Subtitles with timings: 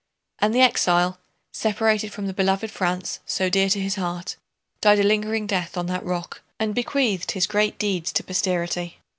[0.39, 1.19] And the exile,
[1.53, 4.35] separated from the beloved France so dear to his heart,
[4.81, 8.97] died a lingering death on that rock and bequeathed his great deeds to posterity.